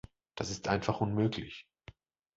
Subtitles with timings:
[0.33, 1.67] Das ist einfach unmöglich.